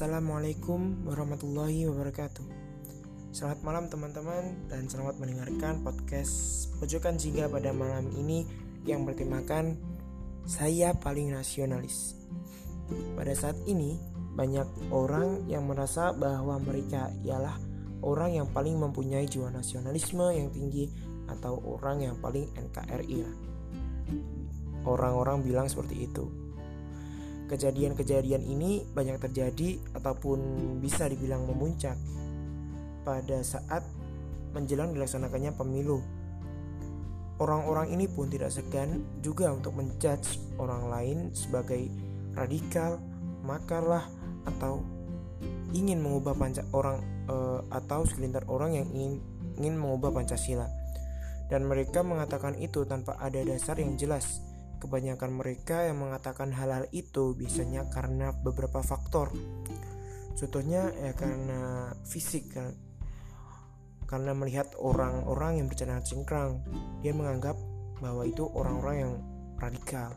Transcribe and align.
Assalamualaikum 0.00 1.04
warahmatullahi 1.04 1.84
wabarakatuh. 1.84 2.48
Selamat 3.36 3.60
malam 3.60 3.84
teman-teman 3.92 4.56
dan 4.72 4.88
selamat 4.88 5.20
mendengarkan 5.20 5.84
podcast 5.84 6.32
Pojokan 6.80 7.20
Jingga 7.20 7.52
pada 7.52 7.68
malam 7.76 8.08
ini 8.16 8.48
yang 8.88 9.04
bertemakan 9.04 9.76
Saya 10.48 10.96
Paling 10.96 11.36
Nasionalis. 11.36 12.16
Pada 13.12 13.36
saat 13.36 13.60
ini 13.68 14.00
banyak 14.32 14.88
orang 14.88 15.44
yang 15.52 15.68
merasa 15.68 16.16
bahwa 16.16 16.56
mereka 16.64 17.12
ialah 17.20 17.60
orang 18.00 18.40
yang 18.40 18.48
paling 18.56 18.80
mempunyai 18.80 19.28
jiwa 19.28 19.52
nasionalisme 19.52 20.32
yang 20.32 20.48
tinggi 20.48 20.88
atau 21.28 21.60
orang 21.76 22.08
yang 22.08 22.16
paling 22.24 22.48
NKRI 22.56 23.20
Orang-orang 24.88 25.44
bilang 25.44 25.68
seperti 25.68 26.08
itu 26.08 26.39
Kejadian-kejadian 27.50 28.46
ini 28.46 28.86
banyak 28.94 29.18
terjadi 29.18 29.82
ataupun 29.98 30.38
bisa 30.78 31.10
dibilang 31.10 31.50
memuncak 31.50 31.98
pada 33.02 33.42
saat 33.42 33.82
menjelang 34.54 34.94
dilaksanakannya 34.94 35.50
pemilu. 35.58 35.98
Orang-orang 37.42 37.90
ini 37.90 38.06
pun 38.06 38.30
tidak 38.30 38.54
segan 38.54 39.02
juga 39.18 39.50
untuk 39.50 39.74
menjudge 39.74 40.38
orang 40.62 40.92
lain 40.92 41.18
sebagai 41.34 41.90
radikal, 42.38 43.02
makarlah 43.42 44.06
atau 44.46 44.84
ingin 45.72 45.98
mengubah 46.04 46.36
panca 46.36 46.62
orang 46.70 47.00
e, 47.26 47.34
atau 47.72 48.04
segelintir 48.04 48.44
orang 48.46 48.76
yang 48.76 48.86
ingin 48.92 49.18
ingin 49.58 49.74
mengubah 49.80 50.12
Pancasila. 50.12 50.68
Dan 51.50 51.66
mereka 51.66 52.06
mengatakan 52.06 52.54
itu 52.60 52.86
tanpa 52.86 53.18
ada 53.18 53.42
dasar 53.42 53.80
yang 53.80 53.98
jelas 53.98 54.38
Kebanyakan 54.80 55.30
mereka 55.36 55.84
yang 55.84 56.00
mengatakan 56.00 56.56
hal-hal 56.56 56.88
itu 56.90 57.36
biasanya 57.36 57.92
karena 57.92 58.32
beberapa 58.32 58.80
faktor. 58.80 59.30
Contohnya 60.34 60.88
ya 60.96 61.12
karena 61.12 61.92
fisik 62.08 62.56
kan. 62.56 62.72
Karena 64.08 64.34
melihat 64.34 64.72
orang-orang 64.80 65.62
yang 65.62 65.66
bercanda 65.70 66.02
cingkrang, 66.02 66.64
dia 67.04 67.14
menganggap 67.14 67.54
bahwa 68.00 68.24
itu 68.26 68.42
orang-orang 68.42 68.96
yang 69.04 69.12
radikal. 69.60 70.16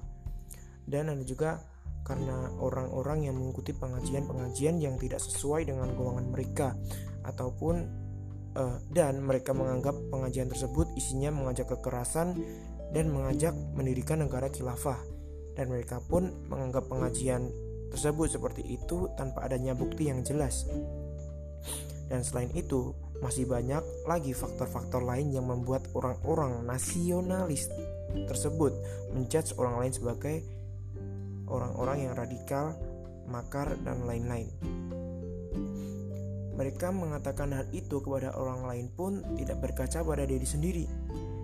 Dan 0.87 1.13
ada 1.13 1.21
juga 1.21 1.61
karena 2.03 2.51
orang-orang 2.59 3.31
yang 3.31 3.35
mengikuti 3.39 3.71
pengajian-pengajian 3.71 4.79
yang 4.79 4.95
tidak 4.99 5.23
sesuai 5.23 5.67
dengan 5.67 5.91
golongan 5.95 6.27
mereka 6.31 6.75
ataupun 7.23 8.03
uh, 8.59 8.77
dan 8.91 9.23
mereka 9.23 9.55
menganggap 9.55 9.95
pengajian 10.11 10.51
tersebut 10.51 10.91
isinya 10.99 11.31
mengajak 11.31 11.71
kekerasan 11.71 12.35
dan 12.93 13.09
mengajak 13.09 13.51
mendirikan 13.73 14.21
negara 14.21 14.47
khilafah 14.53 15.01
dan 15.57 15.69
mereka 15.69 16.01
pun 16.01 16.29
menganggap 16.49 16.89
pengajian 16.89 17.49
tersebut 17.93 18.37
seperti 18.37 18.65
itu 18.73 19.09
tanpa 19.13 19.45
adanya 19.45 19.77
bukti 19.77 20.09
yang 20.09 20.25
jelas. 20.25 20.65
Dan 22.09 22.25
selain 22.25 22.49
itu, 22.57 22.93
masih 23.21 23.47
banyak 23.47 23.81
lagi 24.09 24.35
faktor-faktor 24.35 25.05
lain 25.05 25.31
yang 25.31 25.47
membuat 25.47 25.87
orang-orang 25.95 26.65
nasionalis 26.67 27.71
tersebut 28.27 28.75
menjudge 29.15 29.55
orang 29.55 29.79
lain 29.79 29.93
sebagai 29.95 30.35
orang-orang 31.47 32.09
yang 32.09 32.13
radikal, 32.17 32.75
makar, 33.29 33.77
dan 33.85 34.03
lain-lain. 34.03 34.49
Mereka 36.53 36.93
mengatakan 36.93 37.49
hal 37.55 37.65
itu 37.73 38.03
kepada 38.03 38.35
orang 38.37 38.67
lain 38.69 38.87
pun 38.93 39.23
tidak 39.39 39.57
berkaca 39.63 40.05
pada 40.05 40.27
diri 40.27 40.45
sendiri. 40.45 40.85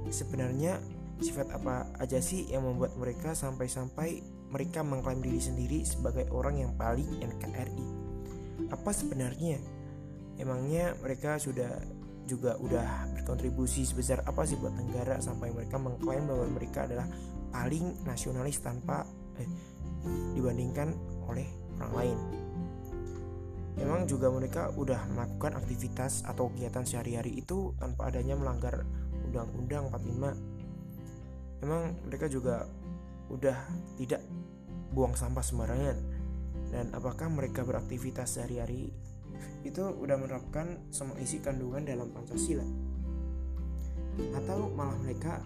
Sebenarnya 0.10 0.78
Sifat 1.20 1.52
apa 1.52 1.92
aja 2.00 2.24
sih 2.24 2.48
yang 2.48 2.64
membuat 2.64 2.96
mereka 2.96 3.36
sampai-sampai 3.36 4.24
mereka 4.50 4.82
mengklaim 4.82 5.20
diri 5.20 5.44
sendiri 5.44 5.80
sebagai 5.84 6.32
orang 6.32 6.64
yang 6.64 6.72
paling 6.80 7.20
NKRI? 7.20 7.86
Apa 8.72 8.92
sebenarnya? 8.96 9.60
Emangnya 10.40 10.96
mereka 11.04 11.36
sudah 11.36 11.68
juga 12.24 12.56
udah 12.62 13.10
berkontribusi 13.18 13.84
sebesar 13.84 14.24
apa 14.24 14.46
sih 14.46 14.56
buat 14.56 14.72
negara 14.78 15.18
sampai 15.20 15.50
mereka 15.52 15.82
mengklaim 15.82 16.30
bahwa 16.30 16.46
mereka 16.48 16.86
adalah 16.86 17.10
paling 17.50 17.98
nasionalis 18.06 18.62
tanpa 18.62 19.04
eh, 19.42 19.50
dibandingkan 20.38 20.94
oleh 21.26 21.50
orang 21.82 21.94
lain. 21.98 22.20
Memang 23.80 24.06
juga 24.06 24.28
mereka 24.28 24.70
udah 24.76 25.08
melakukan 25.16 25.56
aktivitas 25.56 26.28
atau 26.28 26.52
kegiatan 26.52 26.84
sehari-hari 26.84 27.40
itu 27.40 27.74
tanpa 27.80 28.12
adanya 28.12 28.36
melanggar 28.36 28.84
Undang-Undang 29.30 29.92
45 29.96 30.59
memang 31.64 31.96
mereka 32.08 32.28
juga 32.32 32.68
udah 33.30 33.58
tidak 34.00 34.24
buang 34.92 35.14
sampah 35.14 35.44
sembarangan. 35.46 35.98
Dan 36.70 36.94
apakah 36.94 37.30
mereka 37.34 37.66
beraktivitas 37.66 38.38
sehari-hari? 38.38 38.94
Itu 39.66 39.90
udah 39.98 40.16
menerapkan 40.18 40.92
semua 40.94 41.18
isi 41.18 41.42
kandungan 41.42 41.82
dalam 41.82 42.14
Pancasila. 42.14 42.66
Atau 44.38 44.70
malah 44.78 44.98
mereka 45.02 45.42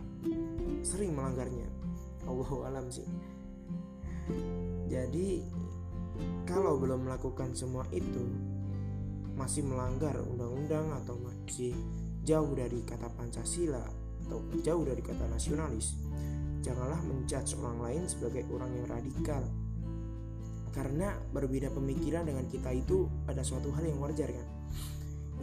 sering 0.83 1.15
melanggarnya? 1.15 1.67
Allahu 2.27 2.67
alam 2.67 2.87
sih. 2.91 3.07
Jadi 4.87 5.43
kalau 6.47 6.79
belum 6.79 7.07
melakukan 7.07 7.55
semua 7.55 7.87
itu 7.91 8.23
masih 9.33 9.65
melanggar 9.65 10.13
undang-undang 10.21 10.93
atau 11.03 11.17
masih 11.17 11.73
jauh 12.21 12.53
dari 12.53 12.85
kata 12.85 13.09
Pancasila 13.17 14.02
atau 14.25 14.39
jauh 14.63 14.83
dari 14.87 15.03
kata 15.03 15.27
nasionalis, 15.27 15.99
janganlah 16.63 16.99
menjudge 17.03 17.59
orang 17.59 17.77
lain 17.83 18.03
sebagai 18.07 18.47
orang 18.49 18.71
yang 18.71 18.87
radikal. 18.87 19.43
Karena 20.73 21.13
berbeda 21.29 21.69
pemikiran 21.69 22.25
dengan 22.25 22.49
kita 22.49 22.73
itu 22.73 23.05
ada 23.29 23.45
suatu 23.45 23.69
hal 23.77 23.85
yang 23.85 24.01
wajar 24.01 24.31
kan. 24.31 24.47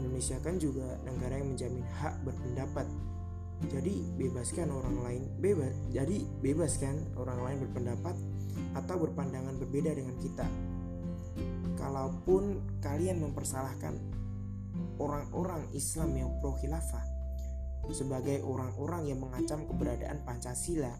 Indonesia 0.00 0.40
kan 0.42 0.56
juga 0.56 0.98
negara 1.06 1.38
yang 1.38 1.54
menjamin 1.54 1.84
hak 1.86 2.24
berpendapat. 2.24 2.88
Jadi 3.68 4.00
bebaskan 4.16 4.72
orang 4.72 4.96
lain 5.04 5.22
bebas. 5.38 5.76
Jadi 5.92 6.24
bebaskan 6.40 7.14
orang 7.20 7.38
lain 7.44 7.58
berpendapat 7.68 8.16
atau 8.74 8.96
berpandangan 8.96 9.54
berbeda 9.60 9.92
dengan 9.92 10.16
kita. 10.18 10.48
Kalaupun 11.76 12.76
kalian 12.80 13.20
mempersalahkan 13.20 13.94
orang-orang 14.96 15.68
Islam 15.76 16.16
yang 16.16 16.30
pro 16.40 16.56
khilafah, 16.56 17.19
sebagai 17.90 18.42
orang-orang 18.46 19.10
yang 19.10 19.18
mengancam 19.22 19.66
keberadaan 19.66 20.22
Pancasila. 20.22 20.90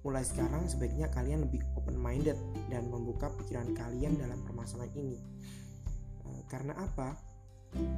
Mulai 0.00 0.24
sekarang 0.24 0.64
sebaiknya 0.64 1.12
kalian 1.12 1.44
lebih 1.44 1.60
open 1.76 2.00
minded 2.00 2.36
dan 2.72 2.88
membuka 2.88 3.28
pikiran 3.36 3.76
kalian 3.76 4.16
dalam 4.16 4.40
permasalahan 4.48 4.92
ini. 4.96 5.20
Eh, 6.24 6.42
karena 6.48 6.72
apa? 6.72 7.20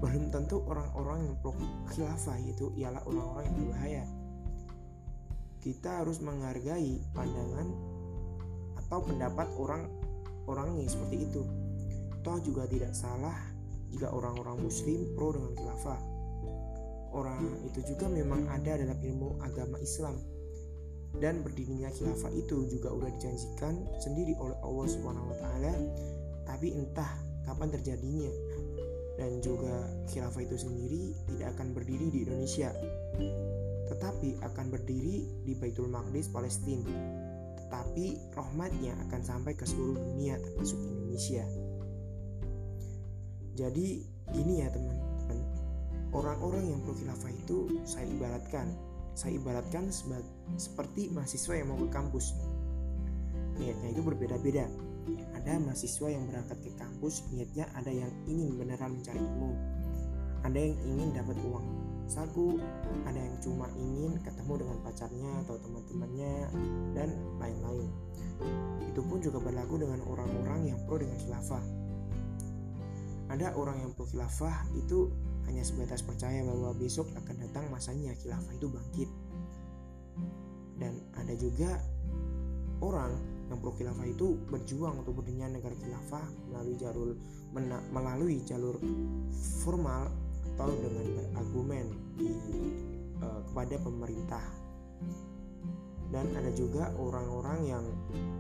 Belum 0.03 0.29
tentu 0.29 0.61
orang-orang 0.67 1.31
yang 1.31 1.37
pro 1.41 1.55
khilafah 1.95 2.37
itu 2.43 2.75
ialah 2.75 3.01
orang-orang 3.07 3.45
yang 3.49 3.57
berbahaya. 3.57 4.05
Kita 5.63 6.03
harus 6.03 6.19
menghargai 6.19 6.99
pandangan 7.15 7.71
atau 8.83 8.99
pendapat 9.07 9.47
orang-orang 9.55 10.83
yang 10.83 10.91
seperti 10.91 11.31
itu. 11.31 11.47
Toh 12.27 12.39
juga 12.43 12.67
tidak 12.67 12.93
salah 12.99 13.39
jika 13.95 14.11
orang-orang 14.11 14.59
muslim 14.59 15.07
pro 15.15 15.33
dengan 15.39 15.55
khilafah 15.55 16.12
orang 17.13 17.45
itu 17.69 17.81
juga 17.95 18.09
memang 18.09 18.49
ada 18.49 18.81
dalam 18.81 18.99
ilmu 18.99 19.41
agama 19.45 19.79
Islam. 19.79 20.17
Dan 21.13 21.45
berdirinya 21.45 21.93
khilafah 21.93 22.33
itu 22.33 22.65
juga 22.73 22.89
udah 22.89 23.13
dijanjikan 23.21 23.85
sendiri 24.01 24.33
oleh 24.41 24.57
Allah 24.65 24.87
Subhanahu 24.89 25.29
wa 25.29 25.37
taala 25.37 25.75
tapi 26.49 26.73
entah 26.73 27.13
kapan 27.45 27.69
terjadinya. 27.69 28.33
Dan 29.21 29.45
juga 29.45 29.93
khilafah 30.09 30.41
itu 30.41 30.57
sendiri 30.57 31.13
tidak 31.29 31.53
akan 31.61 31.77
berdiri 31.77 32.09
di 32.09 32.25
Indonesia 32.25 32.73
tetapi 33.93 34.41
akan 34.41 34.73
berdiri 34.73 35.29
di 35.45 35.53
Baitul 35.53 35.93
Maqdis 35.93 36.33
Palestina. 36.33 36.89
Tetapi 37.61 38.33
rahmatnya 38.33 38.97
akan 39.09 39.21
sampai 39.21 39.53
ke 39.53 39.69
seluruh 39.69 40.01
dunia 40.01 40.41
termasuk 40.41 40.81
Indonesia. 40.81 41.45
Jadi 43.53 44.09
gini 44.33 44.65
ya 44.65 44.73
teman 44.73 45.02
orang-orang 46.13 46.65
yang 46.73 46.81
pro 46.85 46.95
khilafah 46.97 47.33
itu 47.33 47.83
saya 47.89 48.07
ibaratkan 48.09 48.69
saya 49.13 49.37
ibaratkan 49.37 49.93
sebagai, 49.93 50.29
seperti 50.57 51.13
mahasiswa 51.13 51.53
yang 51.53 51.69
mau 51.69 51.77
ke 51.85 51.89
kampus. 51.93 52.33
Niatnya 53.61 53.93
itu 53.93 54.01
berbeda-beda. 54.01 54.65
Ada 55.37 55.61
mahasiswa 55.61 56.09
yang 56.09 56.25
berangkat 56.33 56.65
ke 56.65 56.73
kampus 56.81 57.29
niatnya 57.29 57.69
ada 57.77 57.93
yang 57.93 58.09
ingin 58.25 58.57
beneran 58.57 58.97
mencari 58.97 59.21
ilmu. 59.21 59.53
Ada 60.49 60.59
yang 60.59 60.77
ingin 60.89 61.09
dapat 61.13 61.37
uang 61.45 61.67
saku 62.13 62.61
ada 63.09 63.17
yang 63.17 63.37
cuma 63.41 63.65
ingin 63.73 64.21
ketemu 64.21 64.53
dengan 64.61 64.77
pacarnya 64.85 65.33
atau 65.47 65.57
teman-temannya 65.65 66.35
dan 66.93 67.09
lain-lain. 67.41 67.89
Itu 68.85 69.01
pun 69.07 69.23
juga 69.25 69.41
berlaku 69.41 69.81
dengan 69.81 70.05
orang-orang 70.05 70.73
yang 70.73 70.79
pro 70.85 71.01
dengan 71.01 71.17
khilafah. 71.17 71.65
Ada 73.33 73.57
orang 73.57 73.81
yang 73.81 73.91
pro 73.97 74.05
khilafah 74.05 74.69
itu 74.77 75.09
hanya 75.49 75.63
sebatas 75.63 76.03
percaya 76.03 76.43
bahwa 76.45 76.75
besok 76.77 77.11
akan 77.15 77.37
datang 77.43 77.67
masanya 77.73 78.15
khilafah 78.19 78.53
itu 78.55 78.67
bangkit. 78.71 79.11
Dan 80.79 80.99
ada 81.15 81.35
juga 81.39 81.79
orang 82.83 83.15
yang 83.51 83.59
pro 83.61 83.73
khilafah 83.77 84.07
itu 84.09 84.39
berjuang 84.49 85.05
untuk 85.05 85.23
berdirinya 85.23 85.55
negara 85.55 85.77
khilafah 85.77 86.25
melalui 86.51 86.77
jalur 86.81 87.09
melalui 87.93 88.41
jalur 88.49 88.81
formal 89.61 90.09
atau 90.57 90.73
dengan 90.73 91.07
berargumen 91.17 91.87
di 92.17 92.33
uh, 93.21 93.41
kepada 93.53 93.77
pemerintah 93.81 94.45
dan 96.13 96.29
ada 96.37 96.53
juga 96.53 96.93
orang-orang 97.01 97.59
yang 97.65 97.85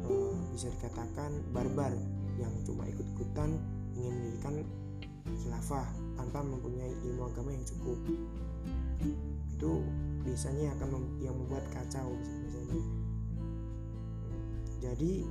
uh, 0.05 0.37
bisa 0.53 0.69
dikatakan 0.77 1.41
barbar 1.57 1.93
yang 2.37 2.53
cuma 2.69 2.85
ikut-ikutan 2.85 3.57
ingin 3.97 4.13
mendirikan 4.13 4.55
khilafah 5.27 5.87
tanpa 6.19 6.41
mempunyai 6.43 6.93
ilmu 7.07 7.29
agama 7.31 7.51
yang 7.55 7.65
cukup. 7.67 7.99
Itu 9.53 9.83
biasanya 10.23 10.75
akan 10.79 10.89
mem 10.95 11.05
yang 11.23 11.35
membuat 11.35 11.67
kacau 11.75 12.15
biasanya. 12.15 12.83
Jadi 14.83 15.23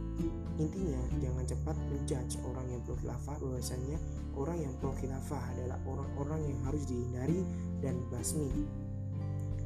intinya 0.55 1.01
jangan 1.19 1.43
cepat 1.43 1.75
menjudge 1.91 2.39
orang 2.47 2.67
yang 2.71 2.79
pro 2.87 2.95
khilafah 2.95 3.35
bahwasanya 3.35 3.99
orang 4.39 4.57
yang 4.63 4.73
pro 4.79 4.95
khilafah 4.95 5.43
adalah 5.51 5.77
orang-orang 5.83 6.41
yang 6.47 6.59
harus 6.63 6.83
dihindari 6.87 7.43
dan 7.83 7.99
basmi. 8.07 8.47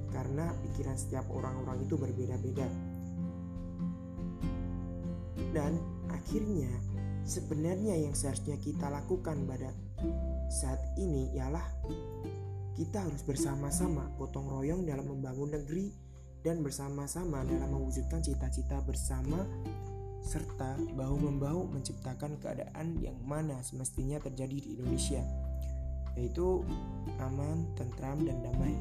Karena 0.09 0.49
pikiran 0.65 0.97
setiap 0.97 1.29
orang-orang 1.29 1.85
itu 1.85 1.95
berbeda-beda. 2.01 2.65
Dan 5.53 5.77
akhirnya 6.09 6.71
sebenarnya 7.21 7.93
yang 7.95 8.17
seharusnya 8.17 8.57
kita 8.57 8.89
lakukan 8.89 9.45
pada 9.45 9.69
saat 10.51 10.79
ini 10.97 11.33
ialah 11.35 11.63
kita 12.75 13.03
harus 13.03 13.23
bersama-sama 13.23 14.11
gotong 14.19 14.51
royong 14.51 14.83
dalam 14.83 15.07
membangun 15.07 15.55
negeri 15.55 15.91
dan 16.43 16.61
bersama-sama 16.61 17.41
dalam 17.47 17.71
mewujudkan 17.71 18.21
cita-cita 18.21 18.77
bersama 18.85 19.41
serta 20.25 20.77
bahu-membahu 20.97 21.69
menciptakan 21.69 22.37
keadaan 22.41 22.97
yang 23.01 23.17
mana 23.23 23.61
semestinya 23.61 24.17
terjadi 24.17 24.57
di 24.57 24.69
Indonesia 24.77 25.21
yaitu 26.15 26.63
aman, 27.19 27.67
tentram, 27.75 28.23
dan 28.23 28.39
damai. 28.39 28.75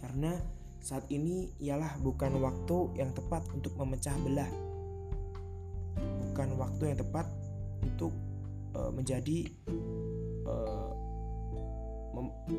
Karena 0.00 0.32
saat 0.80 1.04
ini 1.12 1.52
ialah 1.60 2.00
bukan 2.00 2.40
waktu 2.40 2.96
yang 2.96 3.12
tepat 3.12 3.44
untuk 3.52 3.76
memecah 3.76 4.16
belah. 4.24 4.48
Bukan 6.32 6.56
waktu 6.56 6.82
yang 6.92 6.98
tepat 7.00 7.28
untuk 7.84 8.12
uh, 8.76 8.90
menjadi 8.92 9.48
uh, 10.44 10.92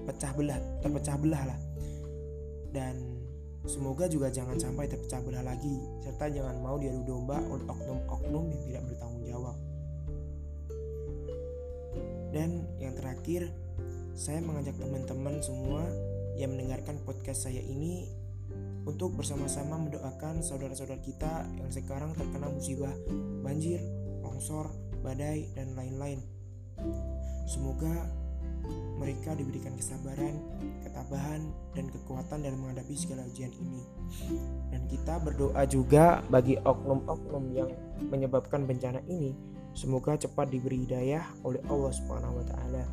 pecah 0.10 0.34
belah 0.34 0.58
terpecah 0.82 1.18
belah 1.22 1.44
lah. 1.54 1.60
Dan 2.74 3.22
semoga 3.70 4.10
juga 4.10 4.34
jangan 4.34 4.58
sampai 4.58 4.90
terpecah 4.90 5.22
belah 5.22 5.46
lagi. 5.46 5.78
Serta 6.02 6.30
jangan 6.34 6.58
mau 6.62 6.82
diadu 6.82 7.06
domba 7.06 7.38
oleh 7.46 7.66
oknum-oknum 7.70 8.50
yang 8.50 8.62
tidak 8.66 8.84
bertanggung 8.90 9.26
jawab. 9.26 9.58
Dan 12.34 12.66
yang 12.82 12.94
terakhir 12.98 13.50
saya 14.18 14.42
mengajak 14.42 14.76
teman-teman 14.78 15.42
semua 15.42 15.86
yang 16.38 16.54
mendengarkan 16.54 17.02
podcast 17.02 17.50
saya 17.50 17.62
ini 17.62 18.06
untuk 18.86 19.20
bersama-sama 19.20 19.76
mendoakan 19.78 20.40
saudara-saudara 20.40 21.02
kita 21.02 21.44
yang 21.60 21.70
sekarang 21.74 22.14
terkena 22.16 22.48
musibah 22.48 22.94
banjir, 23.44 23.84
longsor, 24.24 24.72
badai, 25.08 25.48
dan 25.56 25.72
lain-lain. 25.80 26.20
Semoga 27.48 28.12
mereka 29.00 29.38
diberikan 29.38 29.72
kesabaran, 29.80 30.36
ketabahan, 30.84 31.48
dan 31.72 31.88
kekuatan 31.88 32.44
dalam 32.44 32.60
menghadapi 32.60 32.92
segala 32.98 33.24
ujian 33.30 33.54
ini. 33.56 33.84
Dan 34.74 34.84
kita 34.92 35.22
berdoa 35.24 35.64
juga 35.70 36.20
bagi 36.28 36.60
oknum-oknum 36.60 37.44
yang 37.56 37.70
menyebabkan 38.12 38.68
bencana 38.68 39.00
ini, 39.08 39.32
semoga 39.78 40.18
cepat 40.20 40.52
diberi 40.52 40.84
hidayah 40.84 41.24
oleh 41.46 41.62
Allah 41.72 41.92
Subhanahu 41.94 42.42
wa 42.42 42.46
taala. 42.50 42.84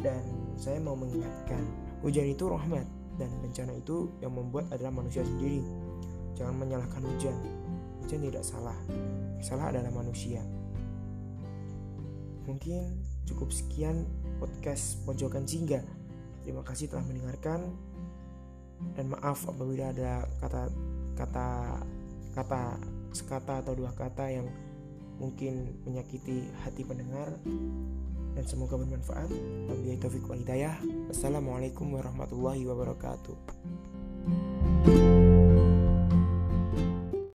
Dan 0.00 0.24
saya 0.56 0.80
mau 0.80 0.96
mengingatkan, 0.96 1.60
hujan 2.00 2.30
itu 2.30 2.48
rahmat 2.48 2.86
dan 3.20 3.28
bencana 3.44 3.76
itu 3.76 4.08
yang 4.24 4.32
membuat 4.32 4.72
adalah 4.72 4.94
manusia 4.94 5.20
sendiri. 5.26 5.60
Jangan 6.38 6.56
menyalahkan 6.56 7.04
hujan. 7.04 7.36
Hujan 8.00 8.24
tidak 8.24 8.44
salah. 8.46 8.78
Salah 9.44 9.68
adalah 9.68 9.92
manusia. 9.92 10.40
Mungkin 12.48 13.00
cukup 13.28 13.52
sekian 13.52 14.08
podcast 14.40 15.00
Pojokan 15.04 15.44
Jingga. 15.44 15.84
Terima 16.44 16.64
kasih 16.64 16.88
telah 16.88 17.04
mendengarkan 17.04 17.68
dan 18.96 19.12
maaf 19.12 19.44
apabila 19.44 19.92
ada 19.92 20.24
kata 20.40 20.72
kata 21.16 21.48
kata 22.32 22.62
sekata 23.12 23.60
atau 23.60 23.76
dua 23.76 23.92
kata 23.92 24.24
yang 24.32 24.48
mungkin 25.20 25.76
menyakiti 25.84 26.48
hati 26.64 26.80
pendengar 26.80 27.36
dan 28.32 28.44
semoga 28.48 28.80
bermanfaat. 28.80 29.28
Wabillahi 29.68 30.00
taufiq 30.00 30.24
wal 30.24 30.40
hidayah. 30.40 30.80
Wassalamualaikum 31.12 31.92
warahmatullahi 31.92 32.64
wabarakatuh. 32.64 33.36